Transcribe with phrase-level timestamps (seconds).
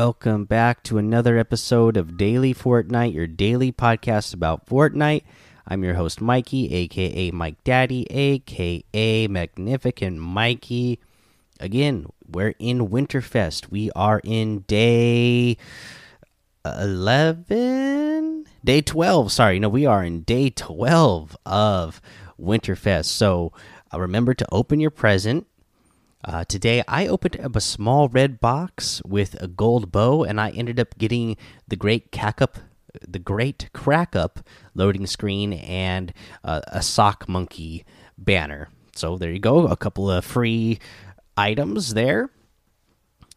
[0.00, 5.24] Welcome back to another episode of Daily Fortnite, your daily podcast about Fortnite.
[5.66, 11.00] I'm your host, Mikey, aka Mike Daddy, aka Magnificent Mikey.
[11.58, 13.72] Again, we're in Winterfest.
[13.72, 15.56] We are in day
[16.64, 18.46] 11?
[18.64, 19.32] Day 12.
[19.32, 22.00] Sorry, no, we are in day 12 of
[22.40, 23.06] Winterfest.
[23.06, 23.52] So
[23.92, 25.48] uh, remember to open your present
[26.24, 30.50] uh, today, I opened up a small red box with a gold bow, and I
[30.50, 31.36] ended up getting
[31.66, 32.58] the great cack up,
[33.06, 34.40] the great crack up
[34.74, 37.84] loading screen and uh, a sock monkey
[38.16, 38.68] banner.
[38.96, 40.80] So there you go, a couple of free
[41.36, 42.30] items there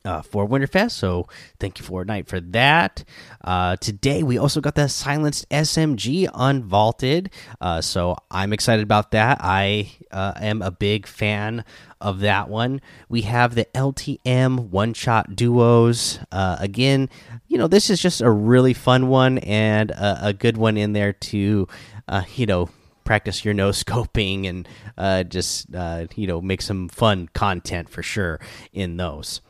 [0.05, 0.91] uh, for Winterfest.
[0.91, 1.27] So
[1.59, 3.03] thank you Fortnite for that.
[3.43, 7.31] Uh, today we also got the silenced SMG unvaulted.
[7.59, 9.39] Uh, so I'm excited about that.
[9.41, 11.63] I uh, am a big fan
[11.99, 12.81] of that one.
[13.09, 16.19] We have the LTM one shot duos.
[16.31, 17.09] Uh, again,
[17.47, 20.93] you know this is just a really fun one and a, a good one in
[20.93, 21.67] there to,
[22.07, 22.69] uh, you know
[23.03, 25.67] practice your no scoping and just
[26.15, 28.39] you know make some fun content for sure
[28.73, 29.41] in those.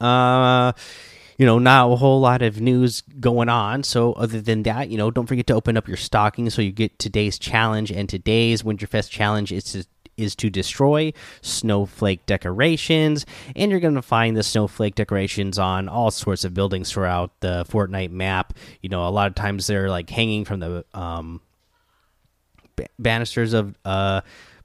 [0.00, 0.72] Uh,
[1.38, 3.82] you know, not a whole lot of news going on.
[3.82, 6.72] So, other than that, you know, don't forget to open up your stocking so you
[6.72, 7.90] get today's challenge.
[7.90, 9.84] And today's Winterfest challenge is to
[10.16, 16.10] is to destroy snowflake decorations and you're going to find the snowflake decorations on all
[16.10, 20.08] sorts of buildings throughout the Fortnite map you know a lot of times they're like
[20.08, 21.40] hanging from the um
[22.98, 24.20] banisters of uh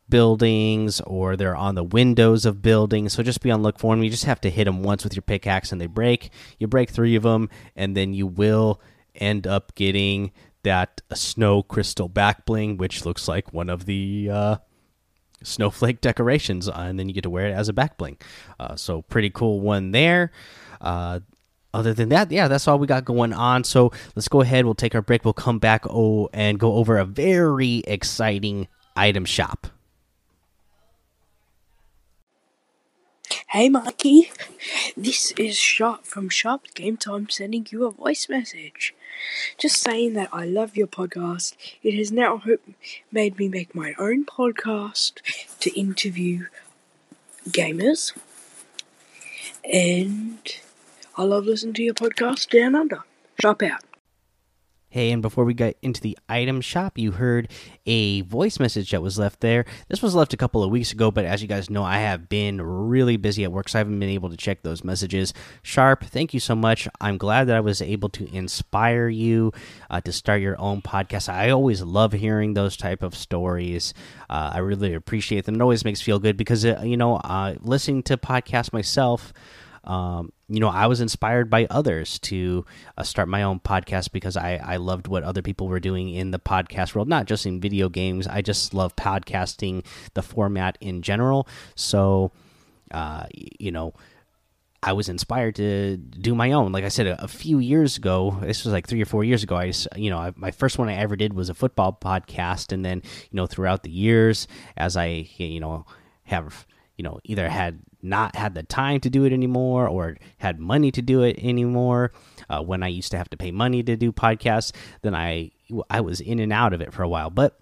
[0.09, 3.13] buildings or they're on the windows of buildings.
[3.13, 4.03] So just be on look for them.
[4.03, 6.31] You just have to hit them once with your pickaxe and they break.
[6.57, 8.81] You break three of them, and then you will
[9.15, 10.31] end up getting
[10.63, 14.55] that snow crystal back bling, which looks like one of the uh,
[15.43, 18.17] snowflake decorations, uh, and then you get to wear it as a back bling.
[18.59, 20.31] Uh, so pretty cool one there.
[20.81, 21.19] Uh,
[21.73, 23.63] other than that, yeah, that's all we got going on.
[23.63, 24.65] So let's go ahead.
[24.65, 25.23] We'll take our break.
[25.23, 29.67] We'll come back oh, and go over a very exciting item shop.
[33.51, 34.31] Hey Mikey,
[34.95, 38.93] this is Sharp from Sharp Game Time sending you a voice message.
[39.57, 41.55] Just saying that I love your podcast.
[41.81, 42.43] It has now
[43.11, 45.13] made me make my own podcast
[45.61, 46.45] to interview
[47.47, 48.15] gamers.
[49.63, 50.37] And
[51.17, 52.99] I love listening to your podcast down under.
[53.41, 53.88] Sharp out.
[54.91, 57.51] Hey, and before we get into the item shop, you heard
[57.85, 59.65] a voice message that was left there.
[59.87, 62.27] This was left a couple of weeks ago, but as you guys know, I have
[62.27, 65.31] been really busy at work, so I haven't been able to check those messages.
[65.61, 66.87] Sharp, thank you so much.
[66.99, 69.51] I'm glad that I was able to inspire you
[69.91, 71.29] uh, to start your own podcast.
[71.29, 73.93] I always love hearing those type of stories.
[74.27, 75.53] Uh, I really appreciate them.
[75.53, 79.33] It always makes feel good because, uh, you know, uh, listening to podcasts myself
[79.83, 82.65] um, you know, I was inspired by others to
[82.97, 86.31] uh, start my own podcast because I, I loved what other people were doing in
[86.31, 88.27] the podcast world, not just in video games.
[88.27, 91.47] I just love podcasting, the format in general.
[91.75, 92.31] So,
[92.91, 93.93] uh, you know,
[94.81, 96.71] I was inspired to do my own.
[96.71, 99.43] Like I said, a, a, few years ago, this was like three or four years
[99.43, 99.55] ago.
[99.55, 102.71] I, just, you know, I, my first one I ever did was a football podcast,
[102.71, 105.85] and then you know, throughout the years, as I, you know,
[106.23, 106.65] have
[106.99, 110.91] you know either had not had the time to do it anymore or had money
[110.91, 112.11] to do it anymore
[112.49, 114.71] uh, when i used to have to pay money to do podcasts
[115.01, 115.49] then i
[115.89, 117.29] i was in and out of it for a while.
[117.29, 117.57] But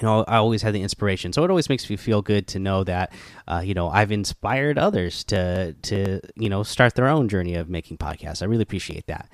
[0.00, 1.32] you know i always had the inspiration.
[1.32, 3.12] So it always makes me feel good to know that
[3.46, 7.68] uh, you know i've inspired others to to you know start their own journey of
[7.68, 8.42] making podcasts.
[8.42, 9.28] I really appreciate that.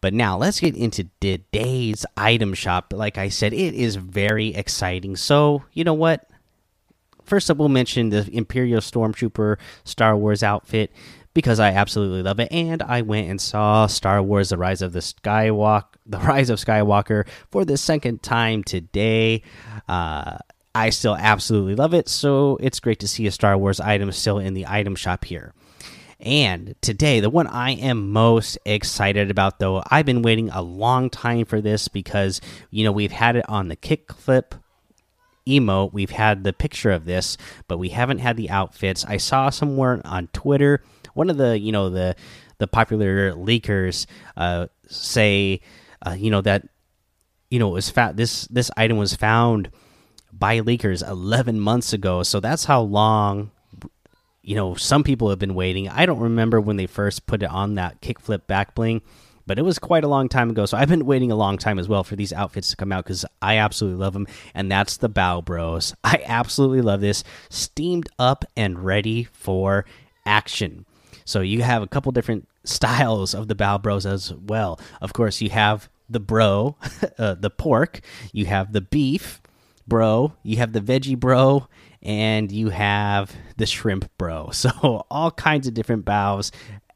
[0.00, 2.94] But now let's get into today's item shop.
[2.96, 5.16] Like i said it is very exciting.
[5.16, 6.29] So you know what
[7.30, 10.90] First up, we'll mention the Imperial Stormtrooper Star Wars outfit
[11.32, 12.50] because I absolutely love it.
[12.50, 16.58] And I went and saw Star Wars: The Rise of the Skywalk, The Rise of
[16.58, 19.44] Skywalker for the second time today.
[19.88, 20.38] Uh,
[20.74, 24.40] I still absolutely love it, so it's great to see a Star Wars item still
[24.40, 25.54] in the item shop here.
[26.18, 31.10] And today, the one I am most excited about, though, I've been waiting a long
[31.10, 32.40] time for this because,
[32.70, 34.59] you know, we've had it on the kickflip
[35.58, 35.92] emote.
[35.92, 37.36] We've had the picture of this,
[37.68, 39.04] but we haven't had the outfits.
[39.04, 40.82] I saw somewhere on Twitter
[41.14, 42.16] one of the you know the
[42.58, 44.06] the popular leakers
[44.36, 45.60] uh, say
[46.06, 46.66] uh, you know that
[47.50, 49.70] you know it was fat this this item was found
[50.32, 53.50] by leakers 11 months ago so that's how long
[54.42, 57.50] you know some people have been waiting i don't remember when they first put it
[57.50, 59.02] on that kickflip back bling
[59.50, 60.64] but it was quite a long time ago.
[60.64, 63.02] So I've been waiting a long time as well for these outfits to come out
[63.02, 64.28] because I absolutely love them.
[64.54, 65.92] And that's the Bao Bros.
[66.04, 67.24] I absolutely love this.
[67.48, 69.86] Steamed up and ready for
[70.24, 70.86] action.
[71.24, 74.78] So you have a couple different styles of the Bao Bros as well.
[75.00, 76.76] Of course, you have the bro,
[77.18, 78.02] uh, the pork,
[78.32, 79.42] you have the beef
[79.88, 81.66] bro, you have the veggie bro,
[82.02, 84.50] and you have the shrimp bro.
[84.52, 86.52] So all kinds of different baos.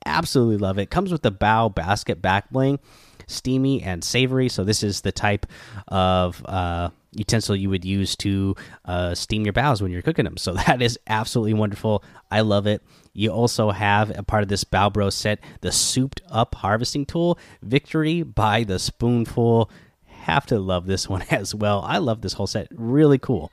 [0.07, 0.91] Absolutely love it.
[0.91, 2.79] Comes with the Bao Basket back bling,
[3.27, 4.49] steamy and savory.
[4.49, 5.47] So this is the type
[5.89, 8.55] of uh, utensil you would use to
[8.85, 10.37] uh, steam your baos when you're cooking them.
[10.37, 12.05] So that is absolutely wonderful.
[12.31, 12.83] I love it.
[13.13, 17.39] You also have a part of this Bao Bro set, the souped up harvesting tool,
[17.63, 19.71] Victory by the Spoonful.
[20.07, 21.83] Have to love this one as well.
[21.83, 22.69] I love this whole set.
[22.73, 23.51] Really cool.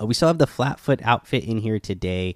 [0.00, 2.34] Uh, we still have the Flatfoot outfit in here today.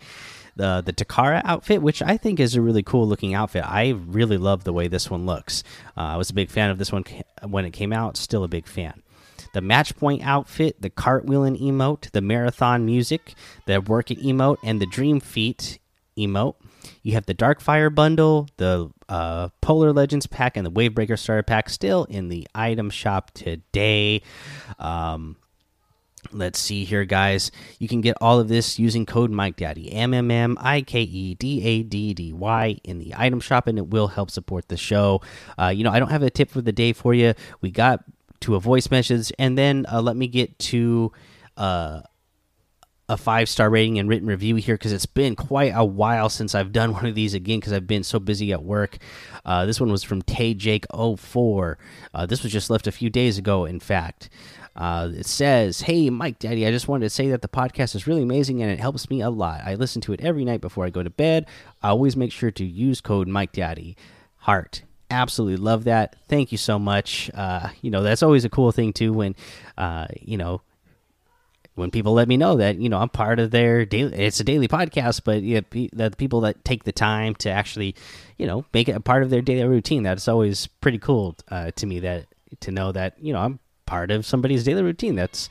[0.58, 3.64] The, the Takara outfit, which I think is a really cool looking outfit.
[3.64, 5.62] I really love the way this one looks.
[5.96, 7.05] Uh, I was a big fan of this one
[7.43, 9.02] when it came out, still a big fan
[9.55, 13.34] the match point outfit, the cartwheeling emote, the marathon music,
[13.66, 15.78] the work it emote, and the dream feet
[16.16, 16.56] emote.
[17.02, 21.69] You have the Darkfire bundle, the uh, Polar Legends pack, and the Wavebreaker starter pack
[21.70, 24.22] still in the item shop today.
[24.78, 25.37] Um,
[26.33, 27.51] let's see here, guys.
[27.79, 31.03] You can get all of this using code Mike Daddy M M M I K
[31.03, 34.69] E D A D D Y in the item shop, and it will help support
[34.69, 35.21] the show.
[35.59, 37.35] Uh, you know, I don't have a tip for the day for you.
[37.61, 38.05] We got
[38.41, 41.13] to a voice message, and then uh, let me get to
[41.57, 42.03] uh,
[43.09, 46.55] a five star rating and written review here because it's been quite a while since
[46.55, 48.99] I've done one of these again because I've been so busy at work.
[49.45, 51.79] Uh, this one was from Tay Jake 04.
[52.13, 54.29] Uh, this was just left a few days ago, in fact.
[54.79, 58.07] Uh, it says, Hey, Mike Daddy, I just wanted to say that the podcast is
[58.07, 59.61] really amazing and it helps me a lot.
[59.65, 61.47] I listen to it every night before I go to bed.
[61.83, 63.97] I always make sure to use code Mike Daddy.
[64.37, 66.17] Heart absolutely love that.
[66.29, 67.31] Thank you so much.
[67.35, 69.35] Uh, you know, that's always a cool thing too when,
[69.77, 70.63] uh, you know,
[71.75, 74.13] when people let me know that you know I'm part of their daily.
[74.19, 77.95] It's a daily podcast, but yeah, the people that take the time to actually,
[78.37, 80.03] you know, make it a part of their daily routine.
[80.03, 82.01] That's always pretty cool uh, to me.
[82.01, 82.27] That
[82.61, 85.14] to know that you know I'm part of somebody's daily routine.
[85.14, 85.49] That's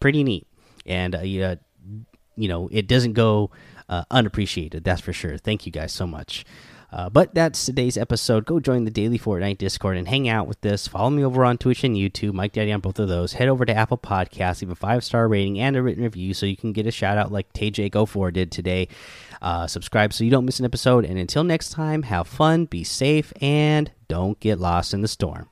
[0.00, 0.46] pretty neat,
[0.84, 3.50] and uh, you know, it doesn't go
[3.88, 4.84] uh, unappreciated.
[4.84, 5.38] That's for sure.
[5.38, 6.44] Thank you guys so much.
[6.92, 8.46] Uh, but that's today's episode.
[8.46, 10.86] Go join the Daily Fortnite Discord and hang out with this.
[10.86, 13.32] Follow me over on Twitch and YouTube, Mike Daddy on both of those.
[13.32, 16.46] Head over to Apple Podcasts, leave a five star rating and a written review so
[16.46, 18.88] you can get a shout out like TayJ04 did today.
[19.42, 21.04] Uh, subscribe so you don't miss an episode.
[21.04, 25.48] And until next time, have fun, be safe, and don't get lost in the storm.